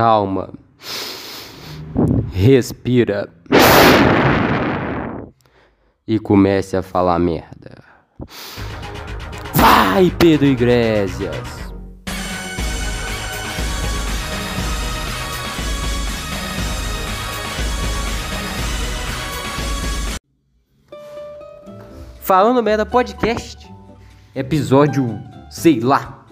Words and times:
calma. 0.00 0.48
Respira. 2.32 3.28
E 6.08 6.18
comece 6.18 6.74
a 6.74 6.82
falar 6.82 7.18
merda. 7.18 7.84
Vai, 9.52 10.10
Pedro 10.18 10.46
Iglesias! 10.46 11.36
Falando 22.22 22.62
Merda 22.62 22.86
Podcast, 22.86 23.70
episódio, 24.34 25.20
sei 25.50 25.80
lá, 25.80 26.24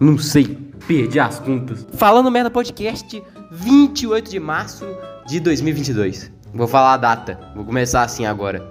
não 0.00 0.18
sei, 0.18 0.67
perdi 0.88 1.20
as 1.20 1.38
contas. 1.38 1.86
Falando 1.92 2.30
Merda 2.30 2.50
Podcast, 2.50 3.22
28 3.52 4.30
de 4.30 4.40
março 4.40 4.86
de 5.26 5.38
2022. 5.38 6.32
Vou 6.54 6.66
falar 6.66 6.94
a 6.94 6.96
data, 6.96 7.38
vou 7.54 7.62
começar 7.62 8.02
assim 8.02 8.24
agora. 8.24 8.66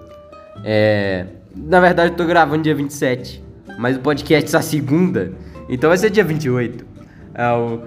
É. 0.63 1.27
Na 1.55 1.79
verdade, 1.79 2.11
eu 2.11 2.17
tô 2.17 2.25
gravando 2.25 2.63
dia 2.63 2.73
27, 2.73 3.43
mas 3.77 3.97
o 3.97 3.99
podcast 3.99 4.45
está 4.45 4.61
segunda, 4.61 5.31
então 5.69 5.89
vai 5.89 5.97
ser 5.97 6.09
dia 6.09 6.23
28. 6.23 6.85
É, 7.35 7.51
o, 7.51 7.81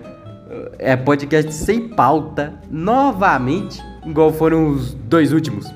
é 0.79 0.97
podcast 0.97 1.53
sem 1.53 1.89
pauta, 1.89 2.55
novamente, 2.71 3.83
igual 4.07 4.33
foram 4.33 4.71
os 4.71 4.95
dois 4.95 5.33
últimos. 5.33 5.67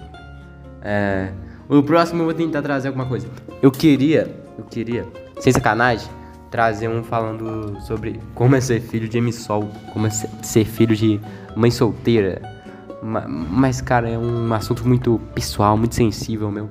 É. 0.80 1.30
O 1.68 1.82
próximo 1.82 2.22
eu 2.22 2.26
vou 2.26 2.34
tentar 2.34 2.62
trazer 2.62 2.88
alguma 2.88 3.06
coisa. 3.06 3.26
Eu 3.60 3.70
queria, 3.70 4.32
eu 4.56 4.64
queria, 4.64 5.06
sem 5.40 5.52
sacanagem, 5.52 6.08
trazer 6.54 6.86
um 6.86 7.02
falando 7.02 7.80
sobre 7.80 8.20
como 8.32 8.54
é 8.54 8.60
ser 8.60 8.80
filho 8.80 9.08
de 9.08 9.18
emissol, 9.18 9.68
como 9.92 10.06
é 10.06 10.10
ser 10.10 10.64
filho 10.64 10.94
de 10.94 11.20
mãe 11.56 11.68
solteira. 11.68 12.40
Mas, 13.02 13.80
cara, 13.80 14.08
é 14.08 14.16
um 14.16 14.54
assunto 14.54 14.86
muito 14.86 15.20
pessoal, 15.34 15.76
muito 15.76 15.96
sensível, 15.96 16.52
meu. 16.52 16.70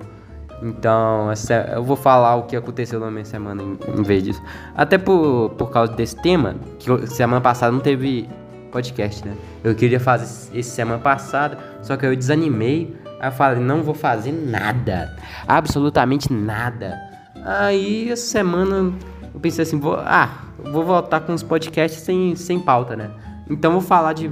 Então, 0.62 1.28
eu 1.76 1.84
vou 1.84 1.98
falar 1.98 2.38
o 2.38 2.44
que 2.44 2.56
aconteceu 2.56 2.98
na 2.98 3.12
minha 3.12 3.26
semana 3.26 3.62
em, 3.62 3.78
em 4.00 4.04
vez 4.04 4.24
disso. 4.24 4.42
Até 4.74 4.98
por, 4.98 5.50
por 5.58 5.70
causa 5.70 5.92
desse 5.92 6.16
tema, 6.16 6.56
que 6.80 7.08
semana 7.08 7.42
passada 7.42 7.74
não 7.74 7.82
teve 7.82 8.30
podcast, 8.72 9.28
né? 9.28 9.36
Eu 9.66 9.76
queria 9.76 10.00
fazer 10.00 10.24
esse 10.58 10.70
semana 10.70 11.00
passada, 11.00 11.58
só 11.82 11.98
que 11.98 12.06
eu 12.06 12.16
desanimei 12.16 12.96
Aí 13.20 13.28
eu 13.28 13.32
falei, 13.34 13.62
não 13.62 13.84
vou 13.84 13.94
fazer 13.94 14.32
nada. 14.32 15.14
Absolutamente 15.46 16.32
nada. 16.32 16.98
Aí 17.46 18.10
essa 18.10 18.26
semana 18.26 18.94
eu 19.34 19.40
pensei 19.40 19.64
assim, 19.64 19.80
vou, 19.80 19.96
ah, 19.96 20.44
vou 20.72 20.84
voltar 20.84 21.22
com 21.22 21.34
os 21.34 21.44
podcasts 21.44 22.02
sem, 22.02 22.36
sem 22.36 22.60
pauta, 22.60 22.96
né? 22.96 23.10
Então 23.50 23.72
vou 23.72 23.82
falar 23.82 24.14
de, 24.14 24.32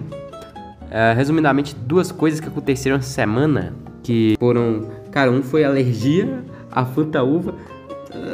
é, 0.92 1.14
resumidamente, 1.14 1.74
duas 1.74 2.12
coisas 2.12 2.42
que 2.42 2.48
aconteceram 2.50 2.98
essa 2.98 3.10
semana. 3.10 3.74
Que 4.04 4.36
foram, 4.38 4.90
cara, 5.10 5.32
um 5.32 5.42
foi 5.42 5.64
alergia 5.64 6.44
à 6.70 6.84
Fanta 6.84 7.24
Uva. 7.24 7.56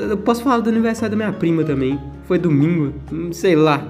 Eu 0.09 0.17
posso 0.17 0.41
falar 0.41 0.59
do 0.59 0.69
aniversário 0.69 1.11
da 1.11 1.15
minha 1.15 1.37
prima 1.37 1.63
também. 1.63 1.99
Foi 2.23 2.39
domingo, 2.39 2.93
sei 3.31 3.55
lá. 3.55 3.81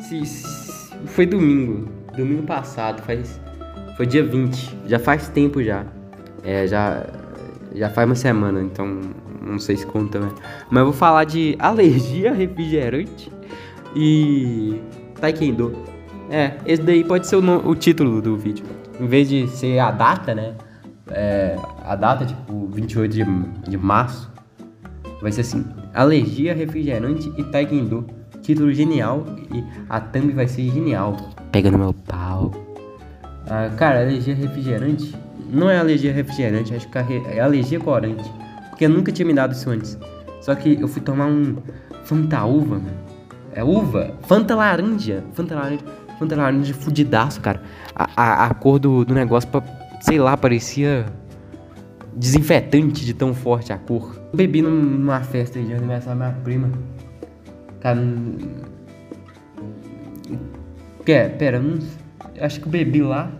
Se, 0.00 0.24
se, 0.24 0.92
foi 1.06 1.26
domingo. 1.26 1.88
Domingo 2.16 2.44
passado, 2.44 3.02
faz. 3.02 3.40
Foi 3.96 4.06
dia 4.06 4.24
20. 4.24 4.78
Já 4.86 4.98
faz 4.98 5.28
tempo 5.28 5.62
já. 5.62 5.84
É, 6.44 6.66
já, 6.66 7.04
já 7.76 7.90
faz 7.90 8.08
uma 8.08 8.14
semana, 8.14 8.62
então 8.62 9.00
não 9.42 9.58
sei 9.58 9.76
se 9.76 9.86
conta, 9.86 10.18
né? 10.18 10.30
Mas 10.70 10.80
eu 10.80 10.86
vou 10.86 10.94
falar 10.94 11.24
de 11.24 11.54
alergia 11.58 12.30
a 12.30 12.34
refrigerante 12.34 13.30
e 13.94 14.80
taekwondo. 15.20 15.76
É, 16.30 16.54
esse 16.66 16.82
daí 16.82 17.04
pode 17.04 17.26
ser 17.26 17.36
o, 17.36 17.42
no, 17.42 17.68
o 17.68 17.74
título 17.74 18.20
do 18.20 18.36
vídeo. 18.36 18.64
Em 18.98 19.06
vez 19.06 19.28
de 19.28 19.46
ser 19.48 19.78
a 19.78 19.90
data, 19.90 20.34
né? 20.34 20.54
É, 21.08 21.56
a 21.84 21.94
data, 21.94 22.24
tipo, 22.24 22.66
28 22.66 23.12
de, 23.12 23.24
de 23.70 23.76
março, 23.76 24.32
vai 25.20 25.30
ser 25.30 25.42
assim: 25.42 25.64
alergia 25.94 26.54
refrigerante 26.54 27.32
e 27.36 27.44
taekwondo. 27.44 28.06
Título 28.42 28.72
genial 28.72 29.24
e 29.52 29.64
a 29.88 30.00
thumb 30.00 30.32
vai 30.32 30.46
ser 30.46 30.62
genial. 30.70 31.16
Pega 31.50 31.70
no 31.70 31.78
meu 31.78 31.92
pau. 31.92 32.52
Ah, 33.48 33.70
cara, 33.76 34.00
alergia 34.00 34.34
refrigerante 34.34 35.14
não 35.50 35.70
é 35.70 35.78
alergia 35.78 36.12
refrigerante, 36.12 36.74
acho 36.74 36.88
que 36.88 36.98
é 36.98 37.40
alergia 37.40 37.80
corante. 37.80 38.30
Porque 38.70 38.84
eu 38.84 38.90
nunca 38.90 39.10
tinha 39.10 39.26
me 39.26 39.34
dado 39.34 39.52
isso 39.52 39.70
antes. 39.70 39.98
Só 40.40 40.54
que 40.54 40.80
eu 40.80 40.86
fui 40.86 41.02
tomar 41.02 41.26
um 41.26 41.56
Fanta 42.06 42.44
uva, 42.44 42.76
mano. 42.76 42.98
É 43.52 43.64
uva? 43.64 44.14
Fanta 44.22 44.54
laranja. 44.54 45.24
Fanta 45.32 45.56
laranja. 45.56 45.82
Fanta 46.20 46.36
laranja 46.36 46.72
fudidaço, 46.72 47.40
cara. 47.40 47.60
A, 47.94 48.08
a, 48.16 48.46
a 48.46 48.54
cor 48.54 48.78
do, 48.78 49.04
do 49.04 49.12
negócio, 49.12 49.48
sei 50.00 50.18
lá, 50.20 50.36
parecia 50.36 51.04
desinfetante 52.14 53.04
de 53.04 53.12
tão 53.12 53.34
forte 53.34 53.72
a 53.72 53.78
cor. 53.78 54.14
Eu 54.32 54.36
bebi 54.36 54.62
numa 54.62 55.20
festa 55.20 55.60
de 55.60 55.74
aniversário 55.74 56.20
da 56.20 56.28
minha 56.28 56.40
prima. 56.42 56.70
Cara, 57.80 58.00
Pera, 61.04 61.30
pera, 61.30 61.60
não... 61.60 61.78
acho 62.40 62.60
que 62.60 62.66
eu 62.66 62.70
bebi 62.70 63.02
lá. 63.02 63.30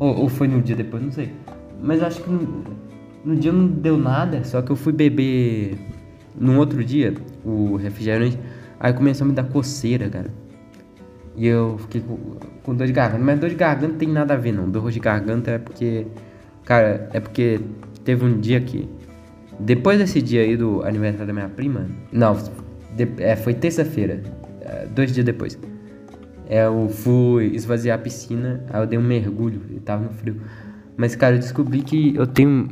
Ou, 0.00 0.22
ou 0.22 0.28
foi 0.28 0.48
no 0.48 0.60
dia 0.60 0.74
depois, 0.74 1.02
não 1.02 1.12
sei. 1.12 1.30
Mas 1.80 2.02
acho 2.02 2.22
que 2.22 2.30
no, 2.30 2.64
no 3.24 3.36
dia 3.36 3.52
não 3.52 3.68
deu 3.68 3.96
nada, 3.96 4.42
só 4.42 4.62
que 4.62 4.72
eu 4.72 4.76
fui 4.76 4.92
beber 4.92 5.76
num 6.34 6.58
outro 6.58 6.82
dia 6.82 7.14
o 7.44 7.76
refrigerante, 7.76 8.38
aí 8.78 8.92
começou 8.92 9.26
a 9.26 9.28
me 9.28 9.34
dar 9.34 9.44
coceira, 9.44 10.08
cara. 10.08 10.32
E 11.36 11.46
eu 11.46 11.78
fiquei 11.78 12.00
com, 12.00 12.16
com 12.62 12.74
dor 12.74 12.86
de 12.86 12.92
garganta. 12.92 13.22
Mas 13.22 13.38
dor 13.38 13.50
de 13.50 13.56
garganta 13.56 13.94
tem 13.94 14.08
nada 14.08 14.34
a 14.34 14.36
ver, 14.36 14.52
não. 14.52 14.68
Dor 14.68 14.90
de 14.90 14.98
garganta 14.98 15.52
é 15.52 15.58
porque. 15.58 16.06
Cara, 16.64 17.08
é 17.12 17.20
porque 17.20 17.60
teve 18.04 18.24
um 18.24 18.40
dia 18.40 18.60
que. 18.60 18.88
Depois 19.58 19.98
desse 19.98 20.20
dia 20.20 20.40
aí 20.42 20.56
do 20.56 20.82
aniversário 20.82 21.26
da 21.26 21.32
minha 21.32 21.48
prima. 21.48 21.86
Não, 22.10 22.36
de, 22.96 23.08
é, 23.18 23.36
foi 23.36 23.54
terça-feira. 23.54 24.22
É, 24.62 24.86
dois 24.86 25.12
dias 25.12 25.24
depois. 25.24 25.58
É, 26.50 26.66
eu 26.66 26.88
fui 26.88 27.46
esvaziar 27.54 27.96
a 27.96 28.02
piscina, 28.02 28.64
aí 28.70 28.82
eu 28.82 28.86
dei 28.86 28.98
um 28.98 29.02
mergulho 29.02 29.60
e 29.70 29.78
tava 29.78 30.02
no 30.02 30.10
frio. 30.10 30.40
Mas, 30.96 31.14
cara, 31.14 31.36
eu 31.36 31.38
descobri 31.38 31.80
que 31.80 32.12
eu 32.16 32.26
tenho 32.26 32.68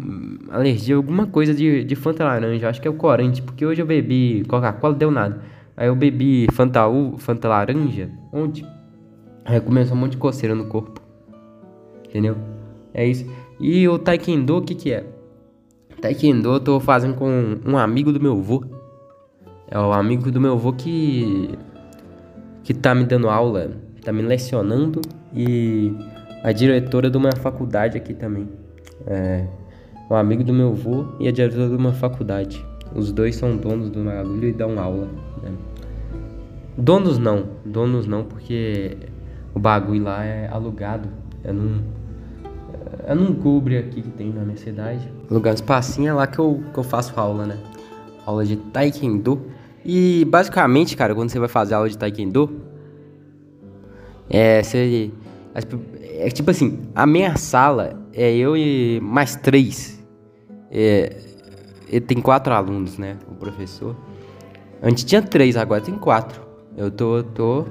alergia 0.50 0.97
a 0.97 0.99
alguma 0.99 1.28
coisa 1.28 1.55
de, 1.55 1.84
de 1.84 1.94
Fanta 1.94 2.25
laranja. 2.25 2.69
Acho 2.69 2.83
que 2.83 2.89
é 2.89 2.91
o 2.91 2.94
corante, 2.94 3.41
porque 3.41 3.65
hoje 3.65 3.81
eu 3.81 3.87
bebi 3.87 4.44
Coca-Cola, 4.49 4.94
deu 4.94 5.12
nada. 5.12 5.41
Aí 5.77 5.87
eu 5.87 5.94
bebi 5.94 6.49
Fanta, 6.53 6.89
U, 6.89 7.19
Fanta 7.19 7.47
laranja 7.47 8.11
ontem. 8.33 8.66
Aí 9.44 9.61
começou 9.61 9.97
um 9.97 10.00
monte 10.00 10.12
de 10.12 10.19
coceira 10.19 10.56
no 10.56 10.66
corpo. 10.66 11.00
Entendeu? 12.09 12.37
É 12.93 13.06
isso. 13.06 13.31
E 13.60 13.89
o 13.89 13.97
Taekwondo, 13.97 14.56
o 14.56 14.62
que 14.62 14.75
que 14.75 14.93
é? 14.93 15.06
Taekwondo 16.00 16.55
eu 16.55 16.59
tô 16.59 16.81
fazendo 16.81 17.15
com 17.15 17.60
um 17.65 17.78
amigo 17.78 18.12
do 18.12 18.21
meu 18.21 18.33
avô. 18.33 18.65
É 19.71 19.78
o 19.78 19.93
amigo 19.93 20.33
do 20.33 20.41
meu 20.41 20.55
avô 20.55 20.72
que 20.72 21.56
que 22.68 22.74
tá 22.74 22.94
me 22.94 23.06
dando 23.06 23.30
aula, 23.30 23.70
tá 24.04 24.12
me 24.12 24.20
lecionando 24.20 25.00
e 25.34 25.90
a 26.44 26.52
diretora 26.52 27.10
de 27.10 27.16
uma 27.16 27.32
faculdade 27.32 27.96
aqui 27.96 28.12
também. 28.12 28.46
É 29.06 29.46
um 30.10 30.14
amigo 30.14 30.44
do 30.44 30.52
meu 30.52 30.68
avô 30.68 31.06
e 31.18 31.26
a 31.26 31.32
diretora 31.32 31.70
de 31.70 31.76
uma 31.76 31.94
faculdade. 31.94 32.62
Os 32.94 33.10
dois 33.10 33.36
são 33.36 33.56
donos 33.56 33.88
do 33.88 34.04
bagulho 34.04 34.50
e 34.50 34.52
dão 34.52 34.78
aula. 34.78 35.08
Né? 35.42 35.50
Donos 36.76 37.16
não, 37.16 37.46
donos 37.64 38.06
não, 38.06 38.24
porque 38.24 38.98
o 39.54 39.58
bagulho 39.58 40.02
lá 40.02 40.22
é 40.22 40.46
alugado. 40.48 41.08
É 41.42 41.50
num, 41.50 41.80
é 43.06 43.14
num 43.14 43.32
cubre 43.34 43.78
aqui 43.78 44.02
que 44.02 44.10
tem 44.10 44.30
na 44.30 44.42
minha 44.42 44.58
cidade. 44.58 45.10
Lugar 45.30 45.54
espacinho 45.54 46.10
é 46.10 46.12
lá 46.12 46.26
que 46.26 46.38
eu, 46.38 46.62
que 46.70 46.78
eu 46.78 46.84
faço 46.84 47.18
aula, 47.18 47.46
né? 47.46 47.56
Aula 48.26 48.44
de 48.44 48.56
Taekwondo 48.56 49.56
e 49.84 50.25
basicamente, 50.25 50.97
cara, 50.97 51.15
quando 51.15 51.31
você 51.31 51.39
vai 51.39 51.49
fazer 51.49 51.75
aula 51.75 51.89
de 51.89 51.97
taekwondo, 51.97 52.61
é, 54.28 54.63
você, 54.63 55.10
é 56.19 56.28
tipo 56.30 56.51
assim, 56.51 56.80
a 56.95 57.07
minha 57.07 57.36
sala 57.36 57.98
é 58.13 58.34
eu 58.34 58.57
e 58.57 59.01
mais 59.01 59.36
três. 59.36 60.04
É, 60.71 61.16
tem 62.07 62.21
quatro 62.21 62.53
alunos, 62.53 62.98
né? 62.98 63.16
O 63.30 63.34
professor. 63.34 63.97
Antes 64.83 65.04
tinha 65.04 65.22
três, 65.22 65.57
agora 65.57 65.81
tem 65.81 65.95
quatro. 65.95 66.42
Eu 66.77 66.91
tô, 66.91 67.22
tô, 67.22 67.66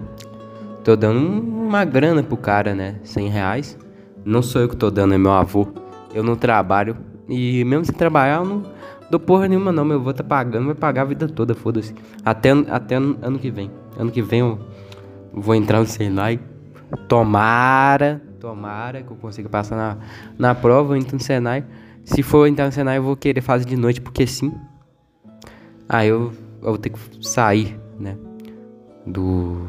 tô 0.84 0.96
dando 0.96 1.20
uma 1.20 1.86
grana 1.86 2.24
pro 2.24 2.36
cara, 2.36 2.74
né? 2.74 3.00
Cem 3.04 3.30
reais. 3.30 3.78
Não 4.26 4.42
sou 4.42 4.62
eu 4.62 4.70
que 4.70 4.76
tô 4.76 4.90
dando, 4.90 5.14
é 5.14 5.18
meu 5.18 5.32
avô. 5.32 5.68
Eu 6.14 6.24
não 6.24 6.36
trabalho. 6.36 6.98
E 7.30 7.64
mesmo 7.64 7.86
sem 7.86 7.96
trabalhar, 7.96 8.38
eu 8.38 8.46
não, 8.46 8.64
Dou 9.10 9.20
porra 9.20 9.48
nenhuma 9.48 9.72
não, 9.72 9.86
meu 9.86 9.98
avô 9.98 10.14
tá 10.14 10.24
pagando, 10.24 10.66
vai 10.66 10.76
pagar 10.76 11.04
a 11.04 11.06
vida 11.06 11.28
toda, 11.30 11.56
foda-se. 11.56 11.96
Até, 12.26 12.52
até 12.52 12.96
ano 12.96 13.40
que 13.40 13.50
vem. 13.50 13.72
Ano 13.98 14.12
que 14.12 14.22
vem 14.22 14.42
eu 14.42 14.60
vou 15.34 15.56
entrar 15.56 15.80
no 15.80 15.86
Senai. 15.86 16.40
Tomara, 17.08 18.22
tomara 18.40 19.02
que 19.02 19.12
eu 19.12 19.18
consiga 19.18 19.48
passar 19.50 19.76
na, 19.76 19.98
na 20.38 20.56
prova, 20.56 20.94
eu 20.94 20.98
entro 20.98 21.16
no 21.16 21.24
Senai. 21.24 21.64
Se 22.04 22.22
for 22.22 22.48
entrar 22.48 22.66
no 22.66 22.72
Senai, 22.72 22.98
eu 22.98 23.04
vou 23.04 23.16
querer 23.16 23.42
fazer 23.42 23.66
de 23.66 23.78
noite, 23.78 24.02
porque 24.02 24.28
sim. 24.28 24.54
Aí 25.88 26.10
eu, 26.10 26.34
eu 26.62 26.70
vou 26.70 26.78
ter 26.78 26.90
que 26.90 27.00
sair, 27.22 27.80
né? 27.98 28.18
Do, 29.06 29.68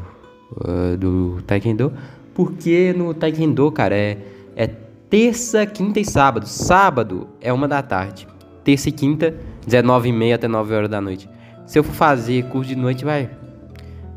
uh, 0.51 0.97
do 0.97 1.41
Taekwondo. 1.43 1.93
Porque 2.33 2.93
no 2.93 3.13
Taekwondo, 3.13 3.71
cara, 3.71 3.95
é, 3.95 4.17
é 4.55 4.67
terça, 5.09 5.65
quinta 5.65 5.99
e 5.99 6.05
sábado. 6.05 6.45
Sábado 6.45 7.27
é 7.39 7.51
uma 7.53 7.67
da 7.67 7.81
tarde. 7.81 8.27
Terça 8.69 8.87
e 8.87 8.91
quinta, 8.91 9.33
19 9.65 10.09
e 10.09 10.11
meia 10.11 10.35
até 10.35 10.47
9 10.47 10.75
horas 10.75 10.89
da 10.91 11.01
noite. 11.01 11.27
Se 11.65 11.79
eu 11.79 11.83
for 11.83 11.91
fazer 11.91 12.45
curso 12.49 12.69
de 12.69 12.75
noite, 12.75 13.03
vai, 13.03 13.27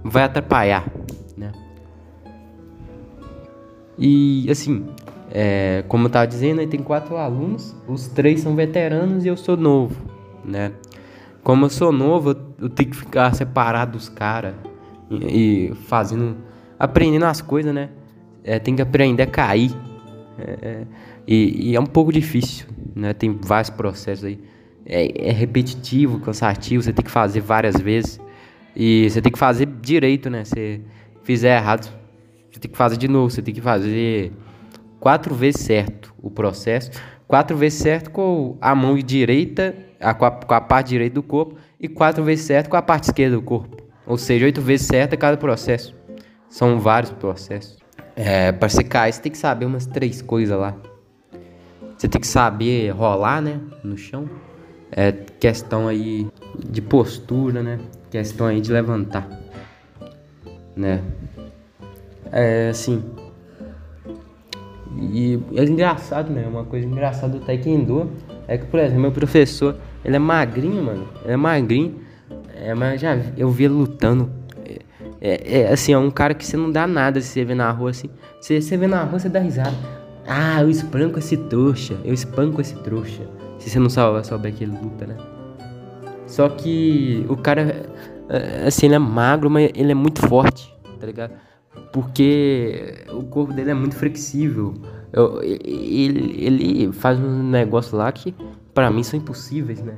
vai 0.04 0.24
atrapalhar, 0.24 0.86
né? 1.34 1.52
E 3.98 4.46
assim, 4.50 4.84
é, 5.30 5.82
como 5.88 6.04
eu 6.04 6.10
tava 6.10 6.26
dizendo, 6.26 6.60
aí 6.60 6.66
tem 6.66 6.82
quatro 6.82 7.16
alunos, 7.16 7.74
os 7.88 8.08
três 8.08 8.42
são 8.42 8.54
veteranos 8.54 9.24
e 9.24 9.28
eu 9.28 9.38
sou 9.38 9.56
novo, 9.56 9.96
né? 10.44 10.72
Como 11.42 11.64
eu 11.64 11.70
sou 11.70 11.90
novo, 11.90 12.32
eu, 12.32 12.36
eu 12.64 12.68
tenho 12.68 12.90
que 12.90 12.96
ficar 12.96 13.34
separado 13.34 13.92
dos 13.92 14.10
caras 14.10 14.52
e, 15.10 15.70
e, 15.70 15.74
fazendo, 15.86 16.36
aprendendo 16.78 17.24
as 17.24 17.40
coisas, 17.40 17.72
né? 17.72 17.88
É, 18.44 18.58
tem 18.58 18.76
que 18.76 18.82
aprender 18.82 19.22
a 19.22 19.26
cair. 19.26 19.74
É, 20.38 20.58
é, 20.60 20.86
e, 21.26 21.70
e, 21.70 21.76
é 21.76 21.80
um 21.80 21.86
pouco 21.86 22.12
difícil, 22.12 22.66
né? 22.94 23.12
Tem 23.12 23.38
vários 23.40 23.70
processos 23.70 24.24
aí. 24.24 24.38
É, 24.84 25.28
é 25.28 25.32
repetitivo, 25.32 26.18
cansativo, 26.20 26.82
você 26.82 26.92
tem 26.92 27.04
que 27.04 27.10
fazer 27.10 27.40
várias 27.40 27.76
vezes. 27.80 28.20
E 28.74 29.08
você 29.08 29.20
tem 29.20 29.30
que 29.30 29.38
fazer 29.38 29.66
direito, 29.66 30.28
né? 30.28 30.44
Se 30.44 30.80
fizer 31.22 31.56
errado, 31.56 31.92
você 32.50 32.58
tem 32.58 32.70
que 32.70 32.76
fazer 32.76 32.96
de 32.96 33.08
novo. 33.08 33.30
Você 33.30 33.42
tem 33.42 33.54
que 33.54 33.60
fazer 33.60 34.32
quatro 34.98 35.34
vezes 35.34 35.60
certo 35.60 36.14
o 36.20 36.30
processo. 36.30 36.90
Quatro 37.28 37.56
vezes 37.56 37.78
certo 37.78 38.10
com 38.10 38.56
a 38.60 38.74
mão 38.74 38.96
direita, 38.96 39.74
a, 40.00 40.12
com, 40.12 40.24
a, 40.24 40.30
com 40.30 40.54
a 40.54 40.60
parte 40.60 40.88
direita 40.88 41.14
do 41.14 41.22
corpo. 41.22 41.56
E 41.78 41.88
quatro 41.88 42.24
vezes 42.24 42.44
certo 42.44 42.68
com 42.68 42.76
a 42.76 42.82
parte 42.82 43.04
esquerda 43.04 43.36
do 43.36 43.42
corpo. 43.42 43.76
Ou 44.06 44.18
seja, 44.18 44.44
oito 44.44 44.60
vezes 44.60 44.86
certo 44.86 45.16
cada 45.16 45.36
processo. 45.36 45.94
São 46.48 46.80
vários 46.80 47.12
processos. 47.12 47.78
É, 48.16 48.52
para 48.52 48.68
você 48.68 48.82
cair, 48.82 49.12
você 49.12 49.22
tem 49.22 49.32
que 49.32 49.38
saber 49.38 49.64
umas 49.64 49.86
três 49.86 50.20
coisas 50.20 50.58
lá. 50.58 50.76
Você 52.02 52.08
tem 52.08 52.20
que 52.20 52.26
saber 52.26 52.90
rolar, 52.90 53.40
né? 53.40 53.60
No 53.84 53.96
chão. 53.96 54.28
É 54.90 55.12
questão 55.12 55.86
aí 55.86 56.26
de 56.58 56.82
postura, 56.82 57.62
né? 57.62 57.78
Questão 58.10 58.48
aí 58.48 58.60
de 58.60 58.72
levantar. 58.72 59.28
Né? 60.74 61.00
É 62.32 62.70
assim. 62.70 63.04
E 65.00 65.38
é 65.54 65.62
engraçado, 65.62 66.32
né? 66.32 66.44
Uma 66.44 66.64
coisa 66.64 66.84
engraçada 66.84 67.38
do 67.38 67.46
Taekwondo 67.46 68.10
é 68.48 68.58
que, 68.58 68.66
por 68.66 68.80
exemplo, 68.80 69.00
meu 69.00 69.12
professor, 69.12 69.76
ele 70.04 70.16
é 70.16 70.18
magrinho, 70.18 70.82
mano. 70.82 71.08
Ele 71.22 71.34
é 71.34 71.36
magrinho. 71.36 72.00
É, 72.56 72.74
mas 72.74 73.00
já 73.00 73.16
eu 73.36 73.48
vi 73.48 73.66
ele 73.66 73.74
lutando. 73.74 74.28
É, 74.66 74.80
é, 75.20 75.60
é, 75.60 75.72
assim, 75.72 75.92
é 75.92 75.98
um 75.98 76.10
cara 76.10 76.34
que 76.34 76.44
você 76.44 76.56
não 76.56 76.68
dá 76.68 76.84
nada 76.84 77.20
se 77.20 77.28
você 77.28 77.44
vê 77.44 77.54
na 77.54 77.70
rua 77.70 77.90
assim. 77.90 78.10
Se 78.40 78.60
você 78.60 78.76
vê 78.76 78.88
na 78.88 79.04
rua, 79.04 79.20
você 79.20 79.28
dá 79.28 79.38
risada. 79.38 80.01
Ah, 80.26 80.62
eu 80.62 80.70
espanco 80.70 81.18
esse 81.18 81.36
trouxa. 81.36 81.98
Eu 82.04 82.14
espanco 82.14 82.60
esse 82.60 82.74
trouxa. 82.76 83.28
Se 83.58 83.70
você 83.70 83.78
não 83.78 83.90
souber, 83.90 84.24
souber 84.24 84.52
que 84.52 84.64
ele 84.64 84.76
luta, 84.80 85.06
né? 85.06 85.16
Só 86.26 86.48
que 86.48 87.26
o 87.28 87.36
cara, 87.36 87.86
é, 88.28 88.66
assim, 88.66 88.86
ele 88.86 88.94
é 88.94 88.98
magro, 88.98 89.50
mas 89.50 89.70
ele 89.74 89.92
é 89.92 89.94
muito 89.94 90.26
forte, 90.26 90.74
tá 90.98 91.06
ligado? 91.06 91.32
Porque 91.92 93.04
o 93.12 93.22
corpo 93.24 93.52
dele 93.52 93.70
é 93.70 93.74
muito 93.74 93.94
flexível. 93.94 94.74
Eu, 95.12 95.42
ele, 95.42 96.42
ele 96.42 96.92
faz 96.92 97.18
um 97.18 97.42
negócio 97.42 97.96
lá 97.98 98.10
que 98.10 98.34
para 98.72 98.90
mim 98.90 99.02
são 99.02 99.18
impossíveis, 99.18 99.82
né? 99.82 99.94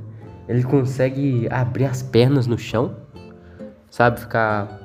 Ele 0.48 0.62
consegue 0.64 1.48
abrir 1.50 1.84
as 1.84 2.02
pernas 2.02 2.46
no 2.46 2.58
chão, 2.58 2.96
sabe? 3.88 4.20
Ficar 4.20 4.80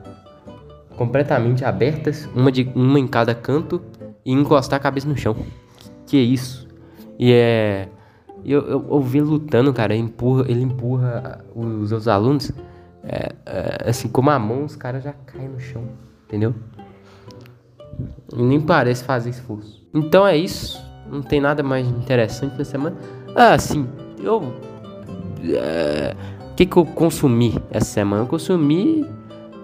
completamente 0.95 1.65
abertas, 1.65 2.30
uma, 2.35 2.51
de, 2.51 2.69
uma 2.75 3.00
em 3.00 3.07
cada 3.07 3.33
canto, 3.33 3.81
e 4.29 4.31
encostar 4.31 4.77
a 4.77 4.79
cabeça 4.79 5.07
no 5.07 5.17
chão. 5.17 5.35
Que 6.05 6.17
é 6.17 6.21
isso? 6.21 6.67
E 7.17 7.33
é. 7.33 7.89
Eu, 8.45 8.61
eu, 8.61 8.87
eu 8.89 9.01
vi 9.01 9.19
lutando, 9.19 9.73
cara, 9.73 9.93
ele 9.93 10.03
empurra, 10.03 10.45
ele 10.47 10.61
empurra 10.61 11.43
os 11.53 11.91
outros 11.91 12.07
alunos, 12.07 12.51
é, 13.03 13.33
é, 13.45 13.89
assim, 13.89 14.07
com 14.07 14.29
a 14.29 14.39
mão, 14.39 14.63
os 14.63 14.75
caras 14.77 15.03
já 15.03 15.11
caem 15.11 15.49
no 15.49 15.59
chão, 15.59 15.83
entendeu? 16.25 16.55
E 18.33 18.41
nem 18.41 18.61
parece 18.61 19.03
fazer 19.03 19.31
esforço. 19.31 19.85
Então 19.93 20.25
é 20.25 20.37
isso. 20.37 20.79
Não 21.11 21.21
tem 21.21 21.41
nada 21.41 21.63
mais 21.63 21.85
interessante 21.87 22.57
na 22.57 22.63
semana. 22.63 22.95
Ah, 23.35 23.57
sim, 23.57 23.89
eu 24.23 24.37
o 24.37 24.53
é, 25.55 26.15
que, 26.55 26.65
que 26.65 26.77
eu 26.77 26.85
consumi 26.85 27.57
essa 27.71 27.87
semana? 27.87 28.23
Eu 28.23 28.27
consumi 28.27 29.05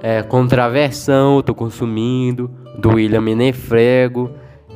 é, 0.01 0.21
Contraversão, 0.23 1.41
tô 1.44 1.53
consumindo, 1.53 2.50
do 2.77 2.95
William 2.95 3.21
Menefrego. 3.21 4.31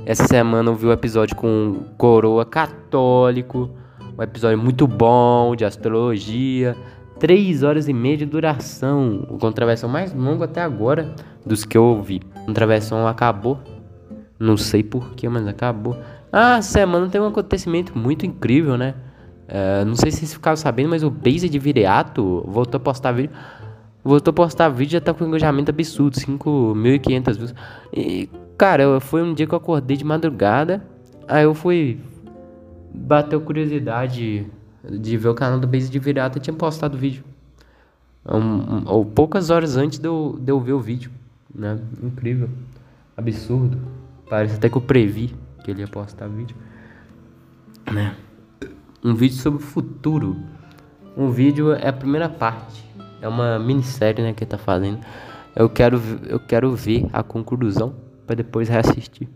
Essa 0.10 0.26
semana 0.26 0.72
eu 0.72 0.74
vi 0.74 0.88
o 0.88 0.90
um 0.90 0.92
episódio 0.92 1.36
com 1.36 1.84
Coroa 1.96 2.44
Católico, 2.44 3.70
um 4.18 4.24
episódio 4.24 4.58
muito 4.58 4.88
bom 4.88 5.56
de 5.56 5.64
astrologia. 5.64 6.76
Três 7.20 7.62
horas 7.62 7.88
e 7.88 7.94
meia 7.94 8.18
de 8.18 8.26
duração. 8.26 9.28
O 9.30 9.38
Contraversão 9.38 9.88
mais 9.88 10.12
longo 10.12 10.44
até 10.44 10.64
agora 10.64 11.14
dos 11.46 11.64
que 11.64 11.78
eu 11.78 11.84
ouvi. 11.84 12.22
Contraversão 12.48 13.06
acabou. 13.06 13.60
Não 14.40 14.58
sei 14.58 14.82
porquê, 14.82 15.30
mas 15.30 15.46
acabou. 15.48 15.96
Ah, 16.32 16.60
semana 16.60 17.08
tem 17.08 17.22
um 17.22 17.28
acontecimento 17.28 17.96
muito 17.96 18.26
incrível, 18.26 18.80
né? 18.80 18.96
Uh, 19.48 19.86
não 19.86 19.96
sei 19.96 20.10
se 20.10 20.22
vocês 20.22 20.34
ficaram 20.34 20.58
sabendo, 20.58 20.90
mas 20.90 21.04
o 21.04 21.12
Base 21.12 21.48
de 21.48 21.60
Viriato 21.60 22.44
voltou 22.48 22.80
a 22.80 22.82
postar 22.82 23.12
vídeo. 23.12 23.30
Voltou 24.04 24.32
a 24.32 24.34
postar 24.34 24.70
vídeo 24.70 24.94
já 24.94 25.02
tá 25.02 25.14
com 25.14 25.24
engajamento 25.24 25.70
absurdo, 25.70 26.16
5.500 26.16 27.38
views. 27.38 27.54
E, 27.94 28.28
cara, 28.60 29.00
foi 29.00 29.24
um 29.24 29.34
dia 29.34 29.48
que 29.48 29.54
eu 29.54 29.58
acordei 29.58 29.96
de 29.96 30.04
madrugada. 30.04 30.86
Aí 31.28 31.46
eu 31.46 31.56
fui. 31.56 32.00
Bateu 32.94 33.40
curiosidade 33.40 34.46
de 34.84 35.18
ver 35.18 35.30
o 35.30 35.34
canal 35.34 35.60
do 35.60 35.66
Base 35.66 35.90
de 35.90 35.98
Viriato 35.98 36.38
e 36.38 36.42
tinha 36.42 36.54
postado 36.54 36.98
vídeo. 36.98 37.24
Um, 38.26 38.84
ou 38.86 39.06
poucas 39.06 39.50
horas 39.50 39.78
antes 39.78 39.98
de 39.98 40.08
eu, 40.08 40.38
de 40.40 40.52
eu 40.52 40.60
ver 40.60 40.74
o 40.74 40.80
vídeo. 40.80 41.10
Né? 41.56 41.80
Incrível. 42.04 42.50
Absurdo. 43.16 43.80
Parece 44.30 44.56
até 44.56 44.70
que 44.70 44.76
eu 44.76 44.82
previ 44.82 45.34
que 45.64 45.72
ele 45.72 45.82
ia 45.82 45.88
postar 45.88 46.28
vídeo. 46.28 46.56
Né? 47.92 48.16
um 49.04 49.16
vídeo 49.16 49.38
sobre 49.38 49.64
o 49.64 49.66
futuro. 49.66 50.36
Um 51.16 51.30
vídeo 51.30 51.72
é 51.72 51.88
a 51.88 51.94
primeira 51.94 52.28
parte. 52.28 52.84
É 53.22 53.28
uma 53.28 53.58
minissérie, 53.58 54.22
né, 54.22 54.34
que 54.34 54.44
ele 54.44 54.52
tá 54.52 54.58
fazendo. 54.58 55.00
Eu 55.56 55.70
quero, 55.70 56.02
eu 56.28 56.40
quero 56.40 56.76
ver 56.76 57.08
a 57.12 57.24
conclusão 57.24 57.94
para 58.30 58.36
depois 58.36 58.70
reassistir. 58.70 59.28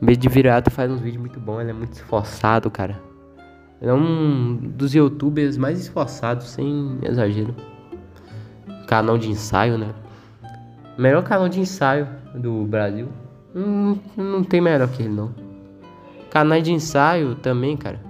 Meio 0.00 0.18
de 0.18 0.28
virado 0.28 0.72
faz 0.72 0.90
uns 0.90 1.00
vídeos 1.00 1.20
muito 1.20 1.38
bons, 1.38 1.60
ele 1.60 1.70
é 1.70 1.72
muito 1.72 1.92
esforçado, 1.92 2.68
cara. 2.68 3.00
Ele 3.80 3.92
é 3.92 3.94
um 3.94 4.56
dos 4.56 4.92
youtubers 4.92 5.56
mais 5.56 5.78
esforçados, 5.78 6.48
sem 6.48 6.98
exagero. 7.04 7.54
Canal 8.88 9.16
de 9.16 9.30
ensaio, 9.30 9.78
né? 9.78 9.94
Melhor 10.98 11.22
canal 11.22 11.48
de 11.48 11.60
ensaio 11.60 12.08
do 12.34 12.64
Brasil. 12.64 13.08
Não, 13.54 14.00
não 14.16 14.42
tem 14.42 14.60
melhor 14.60 14.88
que 14.88 15.04
ele, 15.04 15.14
não. 15.14 15.32
Canal 16.28 16.60
de 16.60 16.72
ensaio 16.72 17.36
também, 17.36 17.76
cara. 17.76 18.00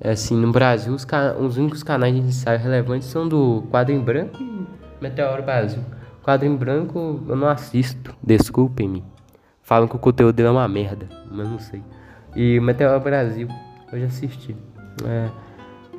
É 0.00 0.10
assim, 0.10 0.36
no 0.36 0.50
Brasil, 0.50 0.92
os, 0.92 1.06
os 1.38 1.56
únicos 1.56 1.84
canais 1.84 2.12
de 2.12 2.20
ensaio 2.20 2.58
relevantes 2.58 3.06
são 3.06 3.28
do 3.28 3.62
Quadro 3.70 3.94
em 3.94 4.00
Branco 4.00 4.42
e 4.42 4.66
Meteoro 5.00 5.44
Brasil. 5.44 5.84
Quadro 6.20 6.48
em 6.48 6.56
Branco 6.56 7.22
eu 7.28 7.36
não 7.36 7.46
assisto, 7.46 8.12
desculpem-me. 8.20 9.04
Falam 9.62 9.86
que 9.86 9.96
o 9.96 9.98
conteúdo 9.98 10.34
dele 10.34 10.48
é 10.48 10.52
uma 10.52 10.66
merda, 10.68 11.08
mas 11.30 11.48
não 11.48 11.58
sei. 11.58 11.82
E 12.34 12.60
Meteoro 12.60 13.00
Brasil, 13.00 13.48
eu 13.92 14.00
já 14.00 14.06
assisti. 14.06 14.56
É, 15.04 15.28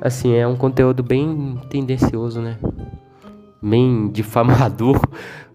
assim, 0.00 0.34
é 0.34 0.46
um 0.46 0.56
conteúdo 0.56 1.02
bem 1.02 1.60
tendencioso, 1.70 2.40
né? 2.40 2.58
Bem 3.62 4.08
difamador. 4.12 5.00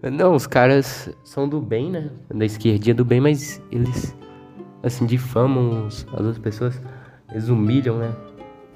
Não, 0.02 0.34
os 0.34 0.46
caras 0.46 1.10
são 1.24 1.48
do 1.48 1.60
bem, 1.60 1.90
né? 1.90 2.10
Da 2.32 2.44
esquerdinha 2.44 2.94
do 2.94 3.04
bem, 3.04 3.20
mas 3.20 3.62
eles, 3.70 4.16
assim, 4.82 5.06
difamam 5.06 5.86
as 5.86 6.06
outras 6.12 6.38
pessoas. 6.38 6.80
Eles 7.30 7.48
humilham, 7.48 7.98
né? 7.98 8.12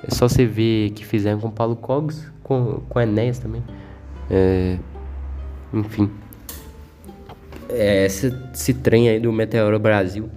É 0.03 0.13
só 0.13 0.29
você 0.29 0.45
ver 0.45 0.91
que 0.91 1.05
fizeram 1.05 1.39
com 1.41 1.51
Paulo 1.51 1.77
Cogs, 1.77 2.31
com, 2.43 2.83
com 2.89 3.01
Enéas 3.01 3.39
também. 3.39 3.63
É, 4.29 4.79
enfim. 5.73 6.11
É, 7.73 8.07
esse, 8.07 8.33
esse 8.53 8.75
trem 8.75 9.09
aí 9.09 9.19
do 9.19 9.33
Meteoro 9.33 9.79
Brasil 9.79 10.29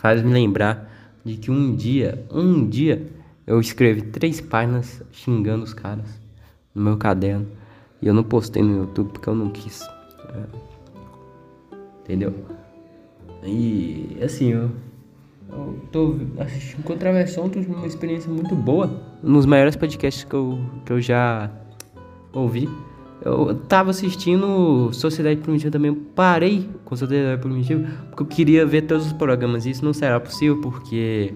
faz 0.00 0.22
me 0.22 0.32
lembrar 0.32 0.92
de 1.24 1.36
que 1.36 1.50
um 1.50 1.74
dia, 1.74 2.24
um 2.30 2.68
dia, 2.68 3.06
eu 3.46 3.60
escrevi 3.60 4.02
três 4.02 4.40
páginas 4.40 5.02
xingando 5.12 5.64
os 5.64 5.72
caras 5.72 6.06
no 6.74 6.82
meu 6.82 6.96
caderno. 6.96 7.46
E 8.02 8.06
eu 8.06 8.14
não 8.14 8.22
postei 8.22 8.62
no 8.62 8.76
YouTube 8.76 9.12
porque 9.12 9.28
eu 9.28 9.34
não 9.34 9.50
quis. 9.50 9.82
É, 9.82 10.42
entendeu? 12.02 12.34
E 13.42 14.18
assim, 14.22 14.52
eu 14.52 14.70
eu 15.50 15.80
tô 15.92 16.16
assistindo 16.38 16.82
Contraversão, 16.82 17.48
tô 17.48 17.58
uma 17.60 17.86
experiência 17.86 18.30
muito 18.30 18.54
boa. 18.54 19.02
Um 19.22 19.32
dos 19.32 19.46
maiores 19.46 19.76
podcasts 19.76 20.24
que 20.24 20.34
eu, 20.34 20.58
que 20.84 20.92
eu 20.92 21.00
já 21.00 21.50
ouvi. 22.32 22.68
Eu 23.22 23.54
tava 23.54 23.90
assistindo 23.90 24.90
Sociedade 24.92 25.40
Primitiva 25.40 25.70
também. 25.70 25.94
Parei 25.94 26.68
com 26.84 26.94
Sociedade 26.94 27.40
Primitiva 27.40 27.84
porque 28.10 28.22
eu 28.22 28.26
queria 28.26 28.66
ver 28.66 28.82
todos 28.82 29.06
os 29.06 29.12
programas. 29.12 29.66
E 29.66 29.70
isso 29.70 29.84
não 29.84 29.92
será 29.92 30.20
possível 30.20 30.60
porque, 30.60 31.34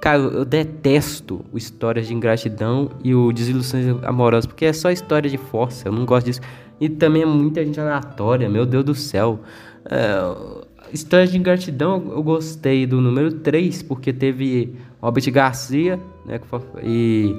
cara, 0.00 0.18
eu 0.18 0.44
detesto 0.44 1.44
Histórias 1.54 2.08
de 2.08 2.14
Ingratidão 2.14 2.90
e 3.04 3.14
o 3.14 3.32
Desilusões 3.32 3.86
Amorosas 4.04 4.46
porque 4.46 4.64
é 4.64 4.72
só 4.72 4.90
história 4.90 5.30
de 5.30 5.36
força. 5.38 5.88
Eu 5.88 5.92
não 5.92 6.04
gosto 6.04 6.26
disso. 6.26 6.40
E 6.80 6.88
também 6.88 7.22
é 7.22 7.26
muita 7.26 7.64
gente 7.64 7.78
aleatória, 7.78 8.48
meu 8.48 8.64
Deus 8.64 8.84
do 8.84 8.94
céu. 8.94 9.40
É, 9.84 10.58
Histórias 10.92 11.30
de 11.30 11.36
Ingratidão 11.36 12.02
eu 12.10 12.22
gostei 12.22 12.86
do 12.86 13.00
número 13.00 13.30
3 13.32 13.82
porque 13.82 14.12
teve 14.12 14.74
Robert 15.00 15.30
Garcia 15.30 16.00
né, 16.24 16.40
e 16.82 17.34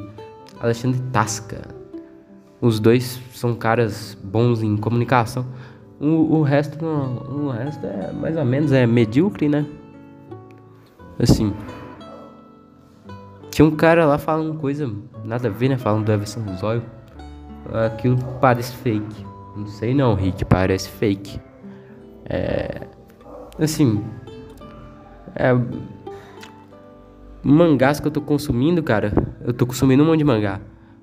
Alexandre 0.59 1.01
Tasca. 1.11 1.78
Os 2.61 2.79
dois 2.79 3.21
são 3.33 3.55
caras 3.55 4.17
bons 4.21 4.61
em 4.61 4.75
comunicação. 4.75 5.45
O, 5.99 6.37
o 6.37 6.41
resto 6.41 6.83
não, 6.83 7.45
o 7.45 7.49
resto 7.49 7.85
é 7.85 8.11
mais 8.11 8.37
ou 8.37 8.45
menos 8.45 8.71
é 8.71 8.85
medíocre, 8.85 9.47
né? 9.47 9.65
Assim. 11.17 11.53
Tinha 13.49 13.65
um 13.65 13.75
cara 13.75 14.05
lá 14.05 14.17
falando 14.17 14.57
coisa 14.57 14.89
nada 15.25 15.47
a 15.47 15.51
ver, 15.51 15.69
né? 15.69 15.77
Falando 15.77 16.05
do 16.05 16.11
Everson 16.11 16.41
Zóio. 16.57 16.83
Aquilo 17.85 18.17
parece 18.39 18.73
fake. 18.73 19.25
Não 19.55 19.67
sei 19.67 19.93
não, 19.93 20.15
Rick, 20.15 20.45
parece 20.45 20.89
fake. 20.89 21.39
É. 22.25 22.87
Assim. 23.57 24.03
É. 25.35 25.51
Mangás 27.43 27.99
que 27.99 28.07
eu 28.07 28.11
tô 28.11 28.21
consumindo, 28.21 28.81
cara. 28.83 29.11
Eu 29.41 29.53
tô 29.53 29.65
consumindo 29.65 30.03
um 30.03 30.05
monte 30.05 30.19
de 30.19 30.23
mangá. 30.23 30.61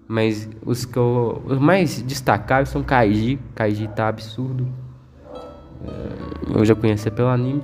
Mas 0.08 0.48
os 0.64 0.84
que 0.84 0.96
eu, 0.96 1.42
os 1.46 1.58
mais 1.58 2.00
destacáveis 2.02 2.68
são 2.68 2.82
Kaiji. 2.82 3.38
Kaiji 3.54 3.88
tá 3.88 4.08
absurdo. 4.08 4.66
É, 5.84 6.58
eu 6.58 6.64
já 6.64 6.74
conheci 6.74 7.10
pelo 7.10 7.28
anime. 7.28 7.62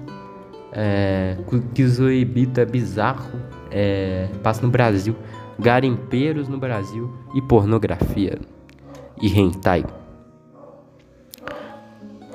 É, 0.72 1.36
Kizoebito 1.74 2.60
é 2.60 2.64
bizarro. 2.64 3.30
É, 3.70 4.28
passa 4.42 4.62
no 4.62 4.70
Brasil. 4.70 5.14
Garimpeiros 5.58 6.48
no 6.48 6.58
Brasil. 6.58 7.12
E 7.34 7.40
pornografia. 7.40 8.38
E 9.20 9.28
hentai. 9.38 9.84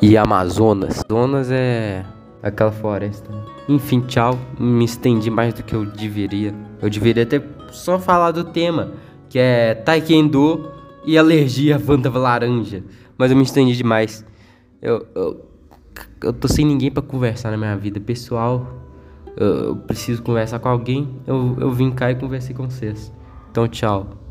E 0.01 0.17
Amazonas. 0.17 1.03
Amazonas 1.09 1.51
é 1.51 2.05
aquela 2.41 2.71
floresta. 2.71 3.29
Enfim, 3.67 3.99
tchau. 4.01 4.39
Me 4.57 4.85
estendi 4.85 5.29
mais 5.29 5.53
do 5.53 5.63
que 5.63 5.73
eu 5.73 5.85
deveria. 5.85 6.53
Eu 6.81 6.89
deveria 6.89 7.25
ter 7.25 7.43
só 7.71 7.99
falado 7.99 8.43
do 8.43 8.51
tema 8.51 8.93
que 9.29 9.39
é 9.39 9.75
Taekwondo 9.75 10.71
e 11.05 11.17
alergia 11.17 11.77
à 11.77 11.81
Wanda 11.85 12.09
laranja. 12.09 12.83
Mas 13.17 13.31
eu 13.31 13.37
me 13.37 13.43
estendi 13.43 13.75
demais. 13.75 14.25
Eu, 14.81 15.05
eu, 15.15 15.45
eu 16.23 16.33
tô 16.33 16.47
sem 16.47 16.65
ninguém 16.65 16.91
para 16.91 17.01
conversar 17.01 17.51
na 17.51 17.57
minha 17.57 17.75
vida 17.75 17.99
pessoal. 17.99 18.67
Eu, 19.35 19.47
eu, 19.47 19.75
preciso 19.75 20.21
conversar 20.21 20.59
com 20.59 20.69
alguém. 20.69 21.09
Eu, 21.25 21.57
eu 21.59 21.71
vim 21.71 21.91
cá 21.91 22.11
e 22.11 22.15
conversei 22.15 22.55
com 22.55 22.69
vocês. 22.69 23.11
Então, 23.51 23.67
tchau. 23.67 24.26